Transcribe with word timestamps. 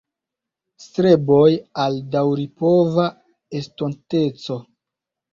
Streboj 0.83 1.49
al 1.83 1.99
daŭripova 2.15 3.05
estonteco. 3.61 4.57